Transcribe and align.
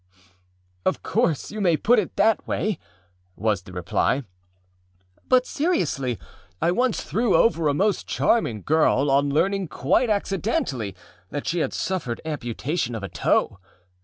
â 0.83 0.93
âOf 0.93 1.03
course 1.03 1.51
you 1.51 1.61
may 1.61 1.77
put 1.77 1.99
it 1.99 2.15
that 2.15 2.47
way,â 2.47 2.79
was 3.35 3.61
the 3.61 3.71
reply; 3.71 4.23
âbut, 5.29 5.45
seriously, 5.45 6.17
I 6.59 6.71
once 6.71 7.03
threw 7.03 7.35
over 7.35 7.67
a 7.67 7.75
most 7.75 8.07
charming 8.07 8.63
girl 8.63 9.11
on 9.11 9.29
learning 9.29 9.67
quite 9.67 10.09
accidentally 10.09 10.95
that 11.29 11.45
she 11.45 11.59
had 11.59 11.71
suffered 11.73 12.19
amputation 12.25 12.95
of 12.95 13.03
a 13.03 13.09
toe. 13.09 13.59